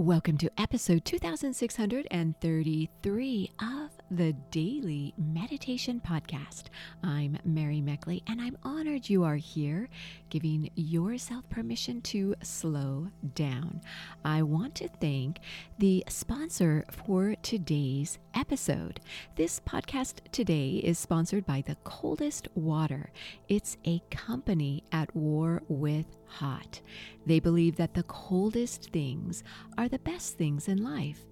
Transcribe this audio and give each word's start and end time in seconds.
Welcome 0.00 0.38
to 0.38 0.48
episode 0.56 1.04
2633 1.04 3.50
of 3.60 3.99
the 4.10 4.32
Daily 4.50 5.14
Meditation 5.16 6.02
Podcast. 6.04 6.64
I'm 7.04 7.38
Mary 7.44 7.80
Meckley, 7.80 8.24
and 8.26 8.40
I'm 8.40 8.58
honored 8.64 9.08
you 9.08 9.22
are 9.22 9.36
here, 9.36 9.88
giving 10.30 10.68
yourself 10.74 11.48
permission 11.48 12.00
to 12.02 12.34
slow 12.42 13.06
down. 13.36 13.80
I 14.24 14.42
want 14.42 14.74
to 14.76 14.88
thank 15.00 15.38
the 15.78 16.02
sponsor 16.08 16.84
for 16.90 17.36
today's 17.36 18.18
episode. 18.34 18.98
This 19.36 19.60
podcast 19.60 20.16
today 20.32 20.80
is 20.82 20.98
sponsored 20.98 21.46
by 21.46 21.62
The 21.64 21.76
Coldest 21.84 22.48
Water. 22.56 23.12
It's 23.48 23.76
a 23.84 24.02
company 24.10 24.82
at 24.90 25.14
war 25.14 25.62
with 25.68 26.06
hot. 26.26 26.80
They 27.26 27.38
believe 27.38 27.76
that 27.76 27.94
the 27.94 28.02
coldest 28.04 28.90
things 28.92 29.44
are 29.78 29.88
the 29.88 30.00
best 30.00 30.36
things 30.36 30.66
in 30.66 30.82
life 30.82 31.26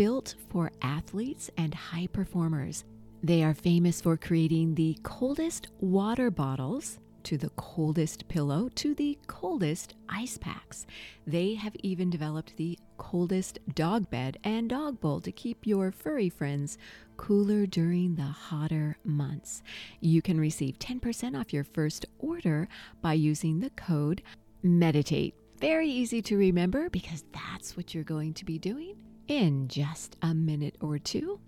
built 0.00 0.34
for 0.48 0.72
athletes 0.80 1.50
and 1.58 1.74
high 1.74 2.06
performers. 2.06 2.84
They 3.22 3.42
are 3.42 3.52
famous 3.52 4.00
for 4.00 4.16
creating 4.16 4.74
the 4.74 4.96
coldest 5.02 5.68
water 5.78 6.30
bottles 6.30 6.98
to 7.24 7.36
the 7.36 7.50
coldest 7.50 8.26
pillow 8.26 8.70
to 8.76 8.94
the 8.94 9.18
coldest 9.26 9.92
ice 10.08 10.38
packs. 10.38 10.86
They 11.26 11.52
have 11.52 11.76
even 11.82 12.08
developed 12.08 12.56
the 12.56 12.78
coldest 12.96 13.58
dog 13.74 14.08
bed 14.08 14.38
and 14.42 14.70
dog 14.70 15.02
bowl 15.02 15.20
to 15.20 15.32
keep 15.32 15.66
your 15.66 15.92
furry 15.92 16.30
friends 16.30 16.78
cooler 17.18 17.66
during 17.66 18.14
the 18.14 18.22
hotter 18.22 18.96
months. 19.04 19.62
You 20.00 20.22
can 20.22 20.40
receive 20.40 20.78
10% 20.78 21.38
off 21.38 21.52
your 21.52 21.64
first 21.64 22.06
order 22.18 22.70
by 23.02 23.12
using 23.12 23.60
the 23.60 23.68
code 23.68 24.22
MEDITATE. 24.62 25.34
Very 25.60 25.90
easy 25.90 26.22
to 26.22 26.38
remember 26.38 26.88
because 26.88 27.22
that's 27.34 27.76
what 27.76 27.92
you're 27.94 28.02
going 28.02 28.32
to 28.32 28.46
be 28.46 28.58
doing 28.58 28.96
in 29.30 29.68
just 29.68 30.16
a 30.22 30.34
minute 30.34 30.76
or 30.80 30.98
two. 30.98 31.40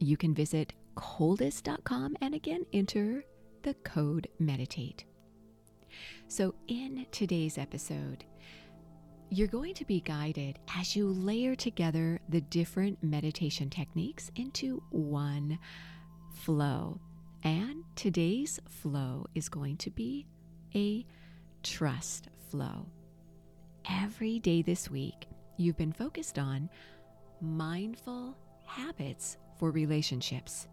You 0.00 0.16
can 0.16 0.34
visit 0.34 0.72
coldest.com 0.96 2.16
and 2.20 2.34
again 2.34 2.66
enter 2.72 3.24
the 3.62 3.74
code 3.84 4.26
meditate. 4.40 5.04
So, 6.26 6.56
in 6.66 7.06
today's 7.12 7.56
episode, 7.56 8.24
you're 9.30 9.46
going 9.46 9.74
to 9.74 9.84
be 9.84 10.00
guided 10.00 10.58
as 10.76 10.96
you 10.96 11.06
layer 11.08 11.54
together 11.54 12.20
the 12.28 12.40
different 12.40 13.00
meditation 13.00 13.70
techniques 13.70 14.32
into 14.34 14.82
one 14.90 15.56
flow. 16.34 17.00
And 17.44 17.84
today's 17.94 18.58
flow 18.68 19.26
is 19.36 19.48
going 19.48 19.76
to 19.78 19.90
be 19.90 20.26
a 20.74 21.06
trust 21.62 22.26
flow. 22.50 22.86
Every 23.88 24.40
day 24.40 24.62
this 24.62 24.90
week, 24.90 25.28
you've 25.56 25.76
been 25.76 25.92
focused 25.92 26.38
on 26.38 26.68
mindful 27.44 28.36
habits 28.64 29.36
for 29.58 29.70
relationships. 29.70 30.68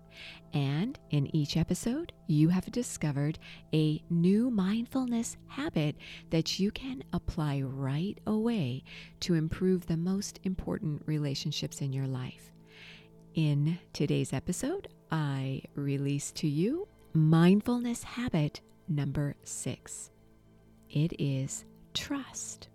And 0.54 1.00
in 1.12 1.34
each 1.36 1.56
episode, 1.56 2.12
you 2.28 2.50
have 2.50 2.70
discovered 2.72 3.40
a 3.74 4.02
new 4.10 4.50
mindfulness 4.50 5.38
habit 5.48 5.96
that 6.30 6.60
you 6.60 6.72
can 6.72 7.04
apply 7.14 7.62
right 7.62 8.18
away 8.28 8.84
to 9.22 9.36
improve 9.36 9.86
the 9.86 9.98
most 9.98 10.40
important 10.44 11.04
relationships 11.06 11.82
in 11.82 11.94
your 11.94 12.08
life. 12.08 12.52
In 13.36 13.80
today's 13.94 14.34
episode, 14.34 14.90
I 15.12 15.62
release 15.76 16.32
to 16.34 16.48
you 16.48 16.88
mindfulness 17.14 18.04
habit 18.04 18.62
number 18.90 19.36
six. 19.44 20.12
It 20.90 21.14
is 21.20 21.64
trust. 21.94 22.68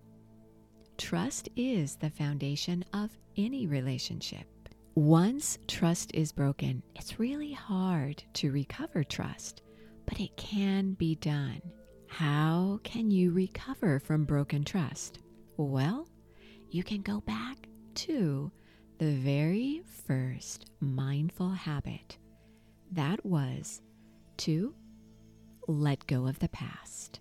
Trust 0.99 1.49
is 1.57 1.97
the 1.97 2.11
foundation 2.11 2.85
of 2.95 3.11
any 3.37 3.67
relationship. 3.67 4.47
Once 4.95 5.59
trust 5.69 6.11
is 6.15 6.33
broken, 6.33 6.83
it's 6.95 7.19
really 7.19 7.53
hard 7.53 8.23
to 8.33 8.51
recover 8.51 9.05
trust, 9.05 9.61
but 10.07 10.19
it 10.19 10.35
can 10.37 10.95
be 10.95 11.15
done. 11.17 11.61
How 12.09 12.81
can 12.83 13.11
you 13.11 13.31
recover 13.31 14.01
from 14.01 14.25
broken 14.25 14.65
trust? 14.65 15.19
Well, 15.59 16.09
you 16.71 16.83
can 16.83 17.03
go 17.03 17.21
back 17.21 17.69
to 17.97 18.51
the 18.99 19.13
very 19.13 19.83
first 20.07 20.71
mindful 20.81 21.51
habit. 21.51 22.17
That 22.93 23.25
was 23.25 23.83
to 24.39 24.75
let 25.69 26.07
go 26.07 26.27
of 26.27 26.39
the 26.39 26.49
past. 26.49 27.21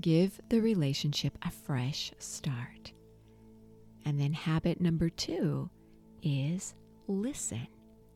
Give 0.00 0.38
the 0.48 0.60
relationship 0.60 1.38
a 1.42 1.50
fresh 1.50 2.12
start. 2.18 2.92
And 4.04 4.20
then 4.20 4.32
habit 4.32 4.80
number 4.80 5.08
two 5.08 5.70
is 6.22 6.74
listen. 7.08 7.66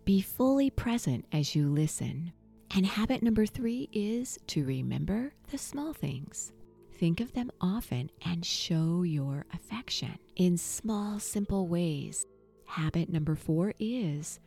Be 0.04 0.20
fully 0.20 0.70
present 0.70 1.24
as 1.32 1.54
you 1.54 1.68
listen. 1.68 2.32
And 2.74 2.86
habit 2.86 3.22
number 3.22 3.46
three 3.46 3.88
is 3.92 4.38
to 4.48 4.64
remember 4.64 5.32
the 5.50 5.58
small 5.58 5.92
things. 5.92 6.52
Think 6.92 7.20
of 7.20 7.32
them 7.32 7.50
often 7.60 8.10
and 8.24 8.44
show 8.44 9.02
your 9.02 9.46
affection 9.54 10.18
in 10.36 10.56
small, 10.56 11.18
simple 11.18 11.66
ways. 11.66 12.26
Habit 12.66 13.08
number 13.08 13.34
four 13.34 13.72
is 13.80 14.38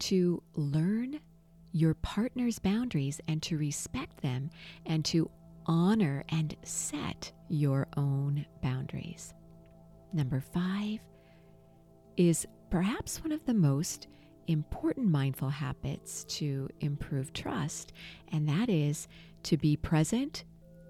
to 0.00 0.42
learn 0.56 1.20
your 1.72 1.94
partner's 1.94 2.58
boundaries 2.58 3.20
and 3.28 3.42
to 3.42 3.56
respect 3.56 4.20
them 4.22 4.50
and 4.86 5.04
to 5.04 5.30
honor 5.66 6.24
and 6.28 6.56
set 6.62 7.32
your 7.48 7.86
own 7.96 8.46
boundaries. 8.62 9.34
Number 10.12 10.40
five 10.40 11.00
is 12.16 12.46
perhaps 12.70 13.22
one 13.22 13.32
of 13.32 13.44
the 13.46 13.54
most 13.54 14.08
important 14.48 15.08
mindful 15.08 15.48
habits 15.48 16.24
to 16.24 16.68
improve 16.80 17.32
trust, 17.32 17.92
and 18.32 18.48
that 18.48 18.68
is 18.68 19.08
to 19.44 19.56
be 19.56 19.76
present 19.76 20.44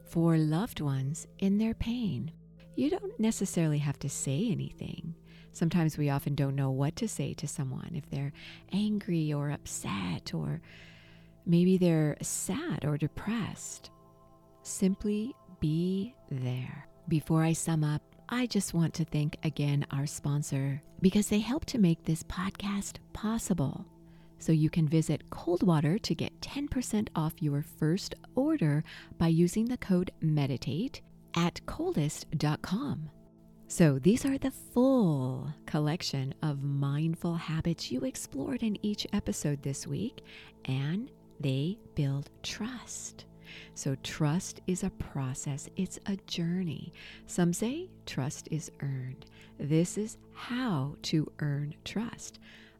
for 0.05 0.37
loved 0.37 0.81
ones 0.81 1.27
in 1.38 1.59
their 1.59 1.75
pain. 1.75 2.32
You 2.77 2.91
don't 2.91 3.19
necessarily 3.21 3.78
have 3.78 3.99
to 4.00 4.09
say 4.09 4.49
anything. 4.50 5.15
Sometimes 5.53 5.99
we 5.99 6.09
often 6.09 6.34
don't 6.34 6.56
know 6.56 6.71
what 6.71 6.97
to 6.97 7.09
say 7.09 7.34
to 7.34 7.47
someone 7.47 7.93
if 7.94 8.09
they're 8.09 8.32
angry 8.72 9.32
or 9.32 9.50
upset, 9.50 10.32
or 10.32 10.62
maybe 11.44 11.77
they're 11.77 12.16
sad 12.22 12.84
or 12.84 12.97
depressed. 12.97 13.91
Simply 14.62 15.34
be 15.61 16.15
there. 16.31 16.87
Before 17.09 17.43
I 17.43 17.53
sum 17.53 17.84
up, 17.84 18.03
I 18.28 18.47
just 18.47 18.75
want 18.75 18.95
to 18.95 19.05
thank 19.05 19.37
again 19.45 19.84
our 19.91 20.06
sponsor 20.06 20.83
because 21.00 21.28
they 21.28 21.41
help 21.41 21.65
to 21.67 21.78
make 21.78 22.05
this 22.05 22.23
podcast 22.23 22.97
possible. 23.12 23.84
So 24.39 24.53
you 24.53 24.71
can 24.71 24.89
visit 24.89 25.28
Coldwater 25.31 25.99
to 25.99 26.15
get 26.15 26.41
10% 26.41 27.09
off 27.15 27.34
your 27.41 27.62
first 27.62 28.15
order 28.34 28.83
by 29.19 29.28
using 29.28 29.67
the 29.67 29.77
code 29.77 30.11
MEDITATE 30.21 31.00
at 31.37 31.65
coldest.com. 31.67 33.11
So 33.69 33.99
these 33.99 34.27
are 34.27 34.39
the 34.39 34.50
full 34.50 35.53
collection 35.67 36.34
of 36.43 36.62
mindful 36.62 37.34
habits 37.34 37.91
you 37.91 38.00
explored 38.05 38.62
in 38.62 38.77
each 38.84 39.06
episode 39.12 39.62
this 39.62 39.87
week, 39.87 40.23
and 40.65 41.11
they 41.41 41.79
build 41.94 42.31
trust. 42.43 43.27
So, 43.74 43.96
trust 44.02 44.60
is 44.66 44.82
a 44.82 44.90
process, 44.90 45.68
it's 45.76 45.98
a 46.06 46.16
journey. 46.26 46.92
Some 47.26 47.52
say 47.52 47.88
trust 48.06 48.48
is 48.50 48.70
earned. 48.80 49.26
This 49.58 49.98
is 49.98 50.16
how 50.34 50.96
to 51.02 51.30
earn 51.40 51.74
trust 51.84 52.38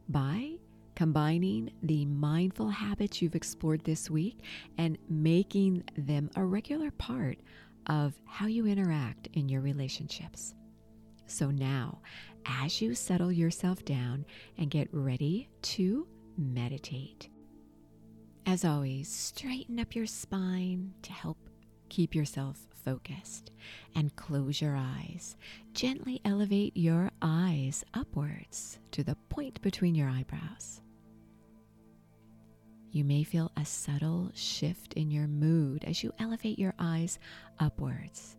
by 0.09 0.53
combining 0.95 1.71
the 1.81 2.05
mindful 2.05 2.69
habits 2.69 3.21
you've 3.21 3.35
explored 3.35 3.83
this 3.83 4.09
week 4.09 4.39
and 4.77 4.97
making 5.09 5.83
them 5.97 6.29
a 6.35 6.43
regular 6.43 6.91
part 6.91 7.39
of 7.87 8.13
how 8.25 8.47
you 8.47 8.67
interact 8.67 9.27
in 9.33 9.49
your 9.49 9.61
relationships. 9.61 10.53
So, 11.25 11.49
now, 11.51 11.99
as 12.45 12.81
you 12.81 12.93
settle 12.93 13.31
yourself 13.31 13.83
down 13.85 14.25
and 14.57 14.69
get 14.69 14.87
ready 14.91 15.49
to 15.63 16.07
meditate, 16.37 17.29
as 18.45 18.65
always, 18.65 19.09
straighten 19.09 19.79
up 19.79 19.95
your 19.95 20.05
spine 20.05 20.93
to 21.01 21.11
help 21.11 21.37
keep 21.89 22.13
yourself 22.15 22.67
focused 22.83 23.51
and 23.95 24.15
close 24.15 24.61
your 24.61 24.75
eyes. 24.75 25.35
Gently 25.73 26.19
elevate 26.25 26.75
your 26.75 27.11
eyes 27.21 27.83
upwards 27.93 28.79
to 28.91 29.03
the 29.03 29.15
point 29.29 29.61
between 29.61 29.95
your 29.95 30.09
eyebrows. 30.09 30.81
You 32.91 33.03
may 33.03 33.23
feel 33.23 33.51
a 33.57 33.65
subtle 33.65 34.31
shift 34.35 34.93
in 34.93 35.09
your 35.09 35.27
mood 35.27 35.83
as 35.83 36.03
you 36.03 36.13
elevate 36.19 36.59
your 36.59 36.75
eyes 36.77 37.17
upwards. 37.59 38.37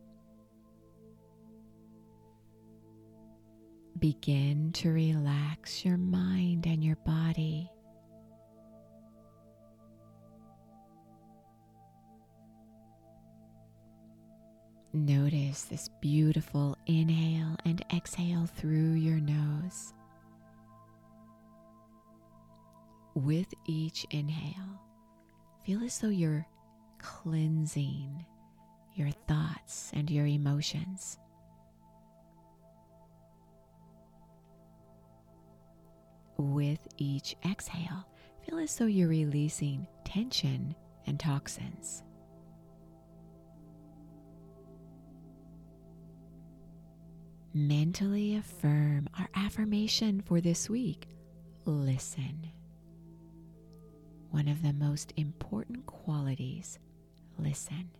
Begin 3.98 4.70
to 4.74 4.90
relax 4.90 5.84
your 5.84 5.96
Notice 15.54 15.66
this 15.66 15.88
beautiful 16.00 16.76
inhale 16.86 17.56
and 17.64 17.84
exhale 17.94 18.44
through 18.44 18.94
your 18.94 19.20
nose. 19.20 19.94
With 23.14 23.46
each 23.64 24.04
inhale, 24.10 24.80
feel 25.64 25.84
as 25.84 25.96
though 26.00 26.08
you're 26.08 26.44
cleansing 26.98 28.24
your 28.96 29.12
thoughts 29.28 29.92
and 29.94 30.10
your 30.10 30.26
emotions. 30.26 31.20
With 36.36 36.80
each 36.96 37.36
exhale, 37.48 38.08
feel 38.44 38.58
as 38.58 38.74
though 38.74 38.86
you're 38.86 39.06
releasing 39.06 39.86
tension 40.04 40.74
and 41.06 41.20
toxins. 41.20 42.02
Mentally 47.56 48.34
affirm 48.34 49.08
our 49.16 49.28
affirmation 49.36 50.20
for 50.20 50.40
this 50.40 50.68
week 50.68 51.06
listen. 51.64 52.50
One 54.30 54.48
of 54.48 54.60
the 54.60 54.72
most 54.72 55.12
important 55.16 55.86
qualities 55.86 56.80
listen. 57.38 57.90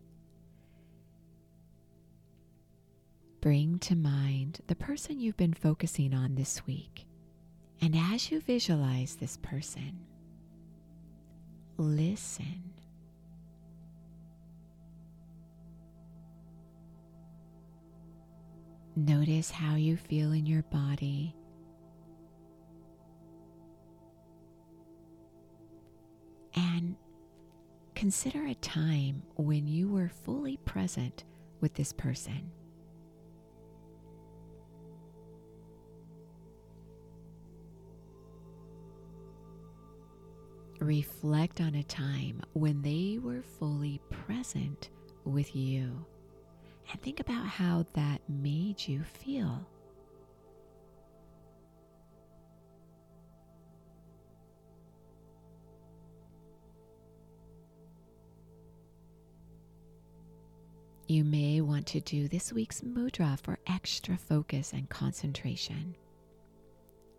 Bring 3.41 3.79
to 3.79 3.95
mind 3.95 4.61
the 4.67 4.75
person 4.75 5.21
you've 5.21 5.37
been 5.37 5.55
focusing 5.55 6.15
on 6.15 6.35
this 6.35 6.67
week. 6.67 7.07
And 7.81 7.95
as 7.95 8.33
you 8.33 8.41
visualize 8.41 9.15
this 9.15 9.37
person, 9.37 10.01
listen. 11.77 12.74
Notice 18.97 19.51
how 19.51 19.75
you 19.75 19.97
feel 19.97 20.31
in 20.33 20.47
your 20.47 20.63
body. 20.63 21.35
And 26.55 26.95
consider 27.97 28.47
a 28.47 28.55
time 28.55 29.25
when 29.35 29.67
you 29.67 29.89
were 29.89 30.09
fully 30.09 30.59
present 30.59 31.25
with 31.61 31.75
this 31.75 31.93
person. 31.93 32.53
Reflect 40.79 41.61
on 41.61 41.75
a 41.75 41.83
time 41.83 42.43
when 42.53 42.83
they 42.83 43.19
were 43.21 43.43
fully 43.43 44.01
present 44.11 44.91
with 45.25 45.57
you 45.57 46.05
and 46.91 47.01
think 47.03 47.21
about 47.21 47.47
how 47.47 47.87
that 47.95 48.21
made 48.29 48.87
you 48.87 49.03
feel. 49.03 49.67
You 61.07 61.23
may 61.23 61.61
want 61.61 61.87
to 61.89 62.01
do 62.01 62.29
this 62.29 62.53
week's 62.53 62.81
mudra 62.81 63.39
for 63.39 63.59
extra 63.67 64.17
focus 64.17 64.73
and 64.73 64.89
concentration. 64.89 65.95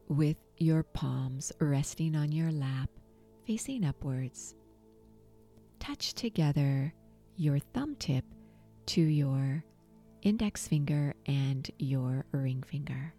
With 0.07 0.37
your 0.57 0.83
palms 0.83 1.51
resting 1.59 2.15
on 2.15 2.31
your 2.31 2.51
lap, 2.51 2.89
facing 3.45 3.85
upwards, 3.85 4.55
touch 5.79 6.13
together 6.13 6.93
your 7.37 7.59
thumb 7.59 7.95
tip 7.99 8.25
to 8.87 9.01
your 9.01 9.63
index 10.21 10.67
finger 10.67 11.13
and 11.25 11.69
your 11.77 12.25
ring 12.31 12.63
finger, 12.63 13.13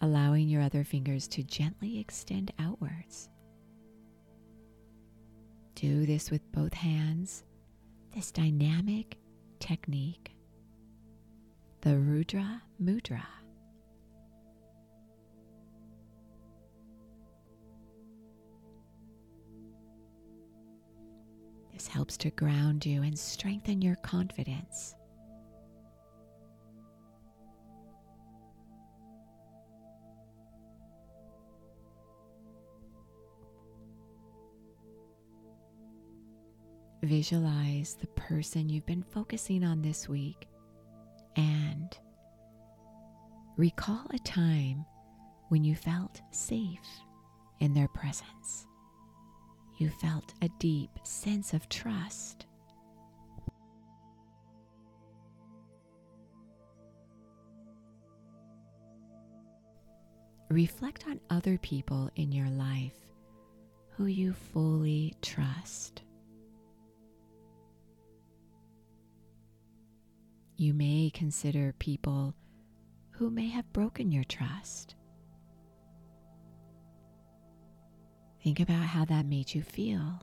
allowing 0.00 0.48
your 0.48 0.62
other 0.62 0.84
fingers 0.84 1.28
to 1.28 1.42
gently 1.42 1.98
extend 1.98 2.52
outwards. 2.58 3.28
Do 5.74 6.06
this 6.06 6.30
with 6.30 6.40
both 6.52 6.72
hands, 6.72 7.44
this 8.14 8.30
dynamic 8.30 9.18
technique, 9.60 10.32
the 11.82 11.98
Rudra 11.98 12.62
Mudra. 12.82 13.22
This 21.76 21.88
helps 21.88 22.16
to 22.18 22.30
ground 22.30 22.86
you 22.86 23.02
and 23.02 23.18
strengthen 23.18 23.82
your 23.82 23.96
confidence. 23.96 24.94
Visualize 37.02 37.98
the 38.00 38.06
person 38.06 38.70
you've 38.70 38.86
been 38.86 39.02
focusing 39.02 39.62
on 39.62 39.82
this 39.82 40.08
week 40.08 40.48
and 41.36 41.94
recall 43.58 44.06
a 44.14 44.18
time 44.20 44.86
when 45.50 45.62
you 45.62 45.76
felt 45.76 46.22
safe 46.30 46.80
in 47.60 47.74
their 47.74 47.88
presence 47.88 48.66
you 49.76 49.90
felt 49.90 50.34
a 50.42 50.48
deep 50.58 50.90
sense 51.02 51.52
of 51.52 51.68
trust. 51.68 52.46
Reflect 60.48 61.06
on 61.08 61.20
other 61.28 61.58
people 61.58 62.10
in 62.16 62.32
your 62.32 62.48
life 62.48 62.94
who 63.90 64.06
you 64.06 64.32
fully 64.32 65.14
trust. 65.20 66.02
You 70.56 70.72
may 70.72 71.10
consider 71.12 71.74
people 71.78 72.34
who 73.10 73.30
may 73.30 73.48
have 73.48 73.70
broken 73.72 74.12
your 74.12 74.24
trust. 74.24 74.94
Think 78.46 78.60
about 78.60 78.84
how 78.84 79.04
that 79.06 79.26
made 79.26 79.52
you 79.56 79.60
feel. 79.60 80.22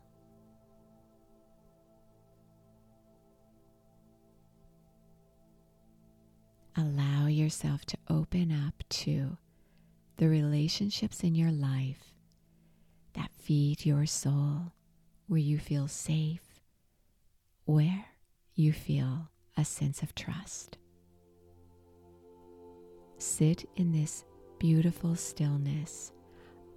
Allow 6.77 7.27
yourself 7.27 7.83
to 7.87 7.97
open 8.09 8.49
up 8.49 8.81
to 8.91 9.35
the 10.15 10.29
relationships 10.29 11.19
in 11.19 11.35
your 11.35 11.51
life 11.51 12.13
that 13.11 13.29
feed 13.41 13.85
your 13.85 14.05
soul, 14.05 14.71
where 15.27 15.37
you 15.37 15.59
feel 15.59 15.89
safe, 15.89 16.61
where 17.65 18.05
you 18.55 18.71
feel 18.71 19.27
a 19.57 19.65
sense 19.65 20.01
of 20.01 20.15
trust. 20.15 20.77
Sit 23.17 23.65
in 23.75 23.91
this 23.91 24.23
beautiful 24.59 25.17
stillness 25.17 26.12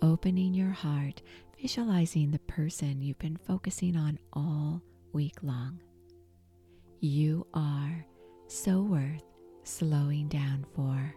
opening 0.02 0.54
your 0.54 0.70
heart, 0.70 1.22
visualizing 1.60 2.30
the 2.30 2.38
person 2.40 3.02
you've 3.02 3.18
been 3.18 3.36
focusing 3.36 3.96
on 3.96 4.18
all 4.32 4.82
week 5.12 5.36
long. 5.42 5.80
You 7.00 7.46
are 7.54 8.04
so 8.48 8.82
worth 8.82 9.22
slowing 9.64 10.28
down 10.28 10.64
for. 10.74 11.14